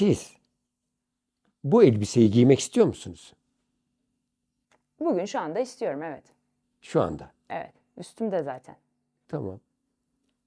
[0.00, 0.32] Siz
[1.64, 3.32] bu elbiseyi giymek istiyor musunuz?
[5.00, 6.24] Bugün şu anda istiyorum evet.
[6.80, 7.32] Şu anda.
[7.50, 7.72] Evet.
[7.96, 8.76] Üstümde zaten.
[9.28, 9.60] Tamam.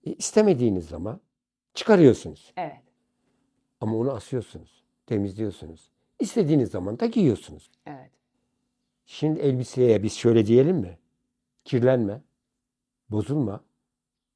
[0.05, 1.19] E, istemediğiniz zaman
[1.73, 2.53] çıkarıyorsunuz.
[2.57, 2.81] Evet.
[3.81, 4.83] Ama onu asıyorsunuz.
[5.05, 5.91] Temizliyorsunuz.
[6.19, 7.71] İstediğiniz zaman da giyiyorsunuz.
[7.85, 8.11] Evet.
[9.05, 10.97] Şimdi elbiseye biz şöyle diyelim mi?
[11.65, 12.21] Kirlenme.
[13.09, 13.63] Bozulma.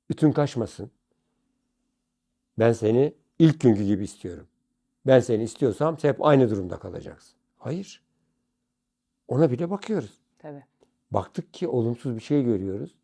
[0.09, 0.91] Ütün kaçmasın.
[2.59, 4.47] Ben seni ilk günkü gibi istiyorum.
[5.07, 7.37] Ben seni istiyorsam sen hep aynı durumda kalacaksın.
[7.57, 8.03] Hayır.
[9.27, 10.21] Ona bile bakıyoruz.
[10.39, 10.63] Tabii.
[11.11, 12.95] Baktık ki olumsuz bir şey görüyoruz.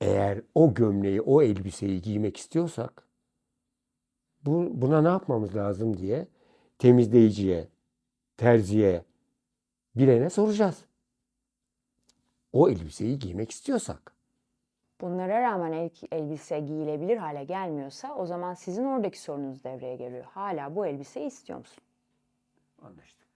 [0.00, 3.08] Eğer o gömleği, o elbiseyi giymek istiyorsak
[4.44, 6.28] bu, buna ne yapmamız lazım diye
[6.78, 7.68] temizleyiciye,
[8.36, 9.04] terziye,
[9.96, 10.84] bilene soracağız.
[12.52, 14.13] O elbiseyi giymek istiyorsak.
[15.00, 20.24] Bunlara rağmen el- elbise giyilebilir hale gelmiyorsa o zaman sizin oradaki sorununuz devreye giriyor.
[20.24, 21.84] Hala bu elbiseyi istiyor musun?
[22.82, 23.28] Anlaştık.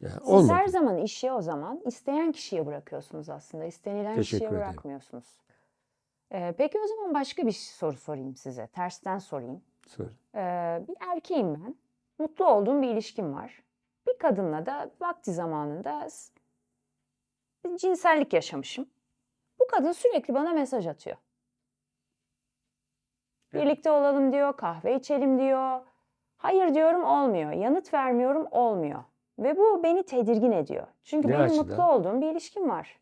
[0.00, 0.52] Yani Siz olmadı.
[0.52, 3.64] her zaman işi o zaman isteyen kişiye bırakıyorsunuz aslında.
[3.64, 4.56] İstenilen Teşekkür kişiye ederim.
[4.56, 5.36] bırakmıyorsunuz.
[6.32, 8.66] Ee, peki o zaman başka bir soru sorayım size.
[8.66, 9.62] Tersten sorayım.
[9.86, 10.04] Sor.
[10.34, 11.74] Ee, bir erkeğim ben.
[12.18, 13.62] Mutlu olduğum bir ilişkim var.
[14.08, 16.08] Bir kadınla da vakti zamanında
[17.76, 18.86] cinsellik yaşamışım.
[19.70, 21.16] Kadın sürekli bana mesaj atıyor.
[23.54, 25.80] Birlikte olalım diyor, kahve içelim diyor.
[26.36, 27.52] Hayır diyorum olmuyor.
[27.52, 29.04] Yanıt vermiyorum olmuyor.
[29.38, 30.86] Ve bu beni tedirgin ediyor.
[31.04, 31.66] Çünkü Ne benim açıdan?
[31.66, 33.00] mutlu olduğum bir ilişkim var.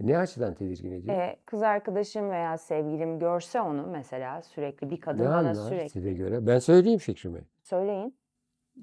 [0.00, 1.16] Ne açıdan tedirgin ediyor?
[1.16, 6.12] Ee, kız arkadaşım veya sevgilim görse onu mesela sürekli bir kadın ne bana sürekli size
[6.12, 6.46] göre?
[6.46, 7.40] Ben söyleyeyim fikrimi.
[7.62, 8.16] söyleyin.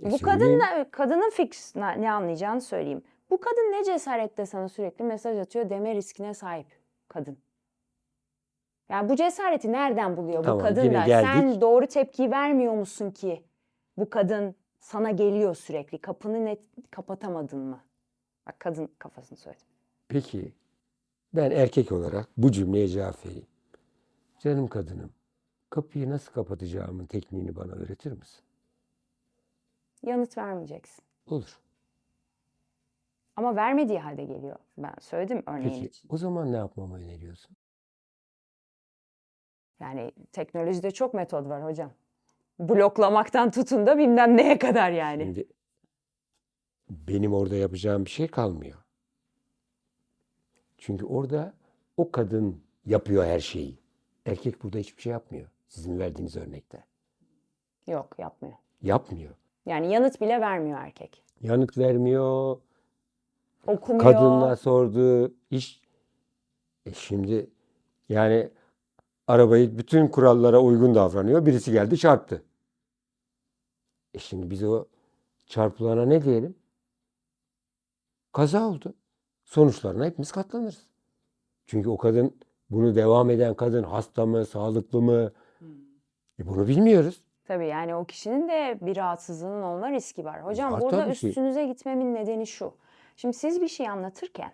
[0.03, 0.61] E, Bu kadın
[0.91, 1.31] kadının
[1.75, 3.03] ne ne anlayacağını söyleyeyim.
[3.29, 6.67] Bu kadın ne cesaretle sana sürekli mesaj atıyor deme riskine sahip
[7.07, 7.37] kadın.
[8.89, 11.05] Yani bu cesareti nereden buluyor Tamam, bu kadın da?
[11.05, 11.29] geldik.
[11.33, 13.43] Sen doğru tepki vermiyor musun ki?
[13.97, 15.97] Bu kadın sana geliyor sürekli.
[15.97, 17.83] Kapını net kapatamadın mı?
[18.47, 19.67] Bak kadın kafasını söyledim.
[20.07, 20.53] Peki
[21.33, 23.47] ben erkek olarak bu cümleye cevap vereyim.
[24.39, 25.11] Canım kadınım,
[25.69, 28.43] kapıyı nasıl kapatacağımın tekniğini bana öğretir misin?
[30.03, 31.03] Yanıt vermeyeceksin.
[31.27, 31.59] Olur.
[33.37, 34.55] Ama vermediği halde geliyor.
[34.77, 36.09] Ben söyledim örneğin Peki için.
[36.11, 37.55] o zaman ne yapmamı öneriyorsun?
[39.79, 41.91] Yani teknolojide çok metod var hocam.
[42.59, 45.23] Bloklamaktan tutun da bilmem neye kadar yani.
[45.23, 45.47] Şimdi
[46.89, 48.77] benim orada yapacağım bir şey kalmıyor.
[50.77, 51.53] Çünkü orada
[51.97, 53.79] o kadın yapıyor her şeyi.
[54.25, 55.49] Erkek burada hiçbir şey yapmıyor.
[55.67, 56.83] Sizin verdiğiniz örnekte.
[57.87, 58.55] Yok yapmıyor.
[58.81, 59.35] Yapmıyor.
[59.65, 61.23] Yani yanıt bile vermiyor erkek.
[61.41, 62.57] Yanıt vermiyor.
[63.67, 64.13] Okumuyor.
[64.13, 65.33] Kadınla sordu.
[65.51, 65.81] Hiç
[66.85, 67.49] e şimdi
[68.09, 68.49] yani
[69.27, 71.45] arabayı bütün kurallara uygun davranıyor.
[71.45, 72.43] Birisi geldi çarptı.
[74.13, 74.85] E şimdi biz o
[75.45, 76.55] çarpılana ne diyelim?
[78.33, 78.93] Kaza oldu.
[79.43, 80.87] Sonuçlarına hepimiz katlanırız.
[81.65, 82.35] Çünkü o kadın
[82.69, 85.31] bunu devam eden kadın hasta mı, sağlıklı mı?
[86.39, 87.21] E bunu bilmiyoruz.
[87.47, 90.45] Tabii yani o kişinin de bir rahatsızlığının olma riski var.
[90.45, 92.73] Hocam Var burada üstünüze gitmemin nedeni şu.
[93.17, 94.51] Şimdi siz bir şey anlatırken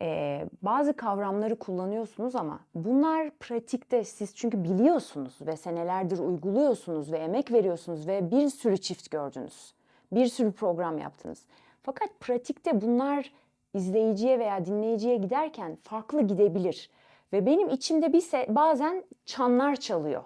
[0.00, 7.52] eee, bazı kavramları kullanıyorsunuz ama bunlar pratikte siz çünkü biliyorsunuz ve senelerdir uyguluyorsunuz ve emek
[7.52, 9.74] veriyorsunuz ve bir sürü çift gördünüz.
[10.12, 11.46] Bir sürü program yaptınız.
[11.82, 13.32] Fakat pratikte bunlar
[13.74, 16.90] izleyiciye veya dinleyiciye giderken farklı gidebilir.
[17.32, 20.22] Ve benim içimde bir bazen çanlar çalıyor.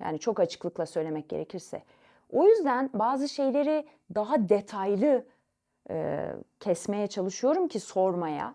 [0.00, 1.82] Yani çok açıklıkla söylemek gerekirse.
[2.32, 5.24] O yüzden bazı şeyleri daha detaylı
[5.90, 6.28] e,
[6.60, 8.54] kesmeye çalışıyorum ki sormaya.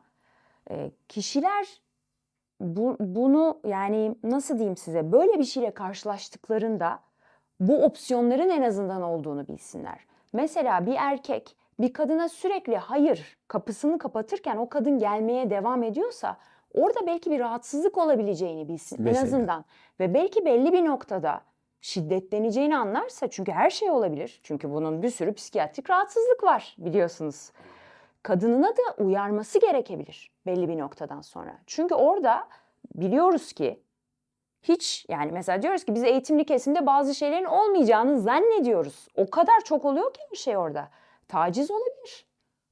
[0.72, 1.82] E, kişiler
[2.60, 7.00] bu, bunu yani nasıl diyeyim size böyle bir şeyle karşılaştıklarında
[7.60, 10.00] bu opsiyonların en azından olduğunu bilsinler.
[10.34, 16.38] Mesela bir erkek bir kadına sürekli hayır kapısını kapatırken o kadın gelmeye devam ediyorsa
[16.74, 19.24] orada belki bir rahatsızlık olabileceğini bilsin en Mesela.
[19.24, 19.66] azından.
[20.00, 21.42] Ve belki belli bir noktada
[21.84, 24.40] şiddetleneceğini anlarsa çünkü her şey olabilir.
[24.44, 27.52] Çünkü bunun bir sürü psikiyatrik rahatsızlık var biliyorsunuz.
[28.24, 31.58] Kadınına da uyarması gerekebilir belli bir noktadan sonra.
[31.68, 32.48] Çünkü orada
[32.96, 33.84] biliyoruz ki
[34.62, 39.08] hiç yani mesela diyoruz ki biz eğitimli kesimde bazı şeylerin olmayacağını zannediyoruz.
[39.16, 40.90] O kadar çok oluyor ki bir şey orada.
[41.28, 42.26] Taciz olabilir.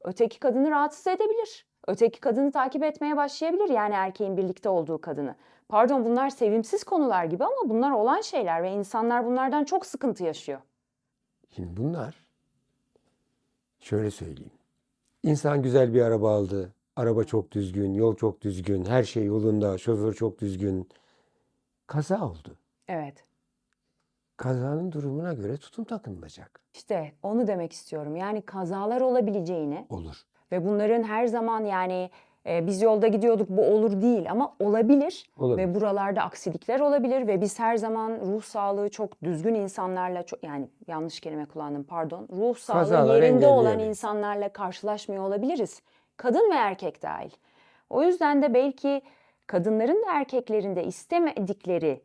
[0.03, 1.65] Öteki kadını rahatsız edebilir.
[1.87, 5.35] Öteki kadını takip etmeye başlayabilir yani erkeğin birlikte olduğu kadını.
[5.69, 10.59] Pardon bunlar sevimsiz konular gibi ama bunlar olan şeyler ve insanlar bunlardan çok sıkıntı yaşıyor.
[11.55, 12.25] Şimdi bunlar
[13.79, 14.51] şöyle söyleyeyim.
[15.23, 16.73] İnsan güzel bir araba aldı.
[16.95, 20.89] Araba çok düzgün, yol çok düzgün, her şey yolunda, şoför çok düzgün.
[21.87, 22.57] Kaza oldu.
[22.87, 23.25] Evet.
[24.37, 26.59] kazanın durumuna göre tutum takınılacak.
[26.73, 28.15] İşte onu demek istiyorum.
[28.15, 30.25] Yani kazalar olabileceğini Olur.
[30.51, 32.09] Ve bunların her zaman yani
[32.47, 35.29] e, biz yolda gidiyorduk bu olur değil ama olabilir.
[35.37, 35.67] Olabilir.
[35.67, 40.67] Ve buralarda aksilikler olabilir ve biz her zaman ruh sağlığı çok düzgün insanlarla çok yani
[40.87, 42.27] yanlış kelime kullandım pardon.
[42.31, 45.81] Ruh sağlığı Kazaları yerinde olan insanlarla karşılaşmıyor olabiliriz.
[46.17, 47.31] Kadın ve erkek dahil.
[47.89, 49.01] O yüzden de belki
[49.47, 52.01] kadınların da erkeklerin de istemedikleri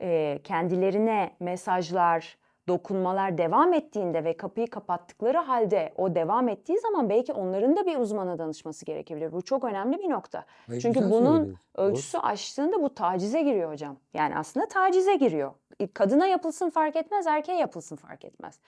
[0.00, 2.36] e, kendilerine mesajlar,
[2.68, 7.98] dokunmalar devam ettiğinde ve kapıyı kapattıkları halde o devam ettiği zaman belki onların da bir
[7.98, 9.32] uzmana danışması gerekebilir.
[9.32, 10.44] Bu çok önemli bir nokta.
[10.66, 13.96] Hayır, Çünkü bunun ölçüsü aştığında bu tacize giriyor hocam.
[14.14, 15.52] Yani aslında tacize giriyor.
[15.94, 18.60] Kadına yapılsın fark etmez, erkeğe yapılsın fark etmez.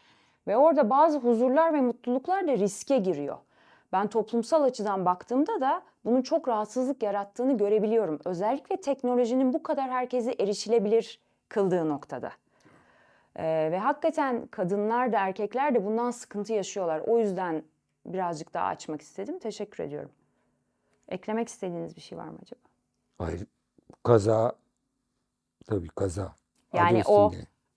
[0.47, 3.37] Ve orada bazı huzurlar ve mutluluklar da riske giriyor.
[3.93, 8.19] Ben toplumsal açıdan baktığımda da bunun çok rahatsızlık yarattığını görebiliyorum.
[8.25, 12.31] Özellikle teknolojinin bu kadar herkese erişilebilir kıldığı noktada.
[13.37, 17.01] Ee, ve hakikaten kadınlar da erkekler de bundan sıkıntı yaşıyorlar.
[17.07, 17.63] O yüzden
[18.07, 19.39] birazcık daha açmak istedim.
[19.39, 20.11] Teşekkür ediyorum.
[21.09, 22.61] Eklemek istediğiniz bir şey var mı acaba?
[23.19, 23.47] Hayır.
[24.03, 24.53] Kaza
[25.67, 26.33] tabii kaza.
[26.73, 27.33] Yani o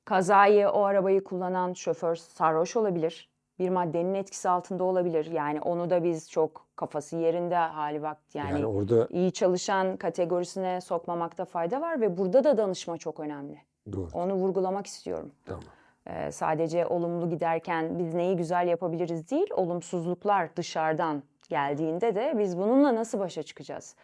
[0.05, 3.29] kazayı, o arabayı kullanan şoför sarhoş olabilir.
[3.59, 5.25] Bir maddenin etkisi altında olabilir.
[5.25, 10.81] Yani onu da biz çok kafası yerinde hali vakti yani, yani orada iyi çalışan kategorisine
[10.81, 13.61] sokmamakta fayda var ve burada da danışma çok önemli.
[13.91, 14.09] Doğru.
[14.13, 15.31] Onu vurgulamak istiyorum.
[15.45, 15.63] Tamam.
[16.07, 22.95] Ee, sadece olumlu giderken biz neyi güzel yapabiliriz değil, olumsuzluklar dışarıdan geldiğinde de biz bununla
[22.95, 23.95] nasıl başa çıkacağız?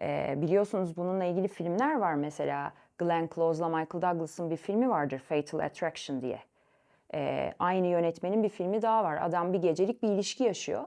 [0.00, 2.72] Ee, biliyorsunuz bununla ilgili filmler var mesela.
[2.98, 6.38] Glenn Close'la Michael Douglas'ın bir filmi vardır Fatal Attraction diye.
[7.14, 9.18] Ee, aynı yönetmenin bir filmi daha var.
[9.22, 10.84] Adam bir gecelik bir ilişki yaşıyor.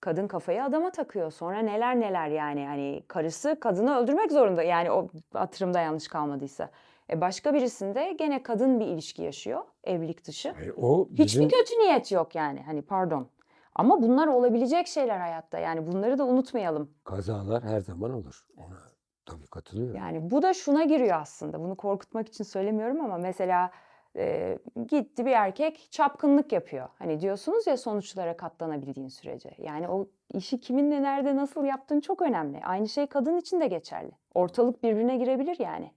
[0.00, 1.30] Kadın kafayı adama takıyor.
[1.30, 4.62] Sonra neler neler yani hani karısı kadını öldürmek zorunda.
[4.62, 6.70] Yani o hatırımda yanlış kalmadıysa.
[7.10, 10.52] E başka birisinde gene kadın bir ilişki yaşıyor evlilik dışı.
[10.52, 13.28] Hayır, o Hiçbir bizim kötü niyet yok yani hani pardon.
[13.74, 16.90] Ama bunlar olabilecek şeyler hayatta yani bunları da unutmayalım.
[17.04, 18.46] kazalar her zaman olur.
[18.56, 18.78] Ona
[19.26, 19.96] tabii katılıyorum.
[19.96, 21.60] Yani bu da şuna giriyor aslında.
[21.60, 23.70] Bunu korkutmak için söylemiyorum ama mesela
[24.16, 24.58] e,
[24.88, 26.88] gitti bir erkek çapkınlık yapıyor.
[26.98, 29.50] Hani diyorsunuz ya sonuçlara katlanabildiğin sürece.
[29.58, 32.60] Yani o işi kiminle nerede nasıl yaptığın çok önemli.
[32.64, 34.10] Aynı şey kadın için de geçerli.
[34.34, 35.90] Ortalık birbirine girebilir yani.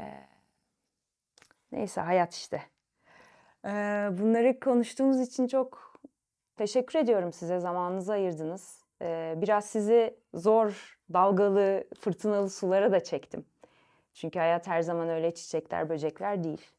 [0.00, 0.04] E,
[1.72, 2.62] neyse hayat işte.
[3.64, 3.70] E,
[4.12, 5.98] bunları konuştuğumuz için çok
[6.56, 7.60] teşekkür ediyorum size.
[7.60, 8.84] Zamanınızı ayırdınız.
[9.02, 13.44] E, biraz sizi zor, dalgalı, fırtınalı sulara da çektim.
[14.14, 16.70] Çünkü hayat her zaman öyle çiçekler, böcekler değil.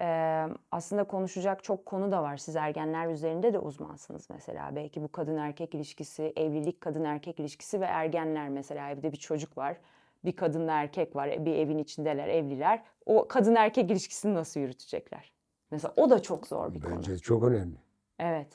[0.00, 2.36] Ee, aslında konuşacak çok konu da var.
[2.36, 4.76] Siz ergenler üzerinde de uzmansınız mesela.
[4.76, 9.58] Belki bu kadın erkek ilişkisi, evlilik kadın erkek ilişkisi ve ergenler mesela evde bir çocuk
[9.58, 9.76] var.
[10.24, 12.82] Bir kadınla erkek var, bir evin içindeler, evliler.
[13.06, 15.32] O kadın erkek ilişkisini nasıl yürütecekler?
[15.70, 16.96] Mesela o da çok zor bir konu.
[16.96, 17.76] Bence çok önemli.
[18.18, 18.48] Evet.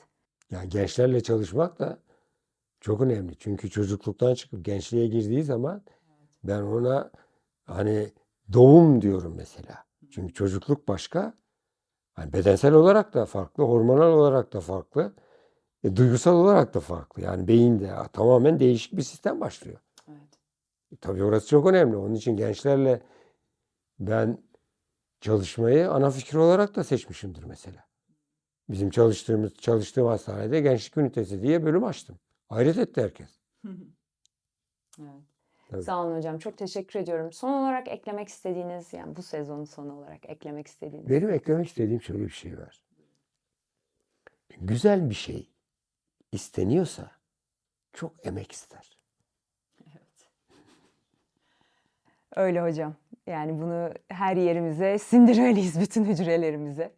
[0.50, 1.98] Yani gençlerle çalışmak da
[2.80, 3.36] çok önemli.
[3.38, 5.82] Çünkü çocukluktan çıkıp gençliğe girdiği zaman
[6.44, 7.10] ben ona
[7.64, 8.12] hani
[8.52, 9.84] doğum diyorum mesela.
[10.10, 11.34] Çünkü çocukluk başka.
[12.12, 15.14] Hani bedensel olarak da farklı, hormonal olarak da farklı,
[15.84, 17.22] e, duygusal olarak da farklı.
[17.22, 19.78] Yani beyinde tamamen değişik bir sistem başlıyor.
[21.00, 21.96] Tabii orası çok önemli.
[21.96, 23.02] Onun için gençlerle
[23.98, 24.42] ben
[25.20, 27.84] çalışmayı ana fikir olarak da seçmişimdir mesela.
[28.68, 32.18] Bizim çalıştığımız çalıştığım hastanede gençlik ünitesi diye bölüm açtım.
[32.48, 33.38] Hayret etti herkes.
[35.00, 35.22] Evet.
[35.70, 35.82] Tabii.
[35.82, 36.38] Sağ olun hocam.
[36.38, 37.32] Çok teşekkür ediyorum.
[37.32, 41.10] Son olarak eklemek istediğiniz, yani bu sezonun sonu olarak eklemek istediğiniz.
[41.10, 42.82] Benim eklemek istediğim şöyle bir şey var.
[44.60, 45.50] Güzel bir şey
[46.32, 47.10] isteniyorsa
[47.92, 48.98] çok emek ister.
[52.36, 52.94] Öyle hocam.
[53.26, 56.92] Yani bunu her yerimize sindirmeliyiz bütün hücrelerimize.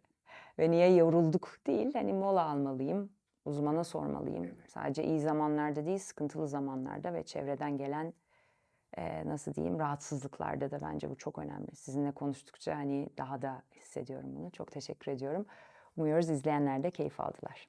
[0.59, 3.09] Ve niye yorulduk değil, hani mola almalıyım,
[3.45, 4.51] uzmana sormalıyım.
[4.67, 8.13] Sadece iyi zamanlarda değil, sıkıntılı zamanlarda ve çevreden gelen
[8.97, 11.75] e, nasıl diyeyim rahatsızlıklarda da bence bu çok önemli.
[11.75, 14.51] Sizinle konuştukça hani daha da hissediyorum bunu.
[14.51, 15.45] Çok teşekkür ediyorum.
[15.97, 17.67] Umuyoruz izleyenler de keyif aldılar.